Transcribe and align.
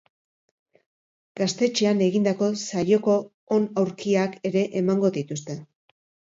Gaztetxean 1.39 2.01
egindako 2.07 2.49
saioko 2.63 3.19
on 3.59 3.71
aurkiak 3.85 4.41
ere 4.53 4.67
emango 4.85 5.15
dituzte. 5.23 5.63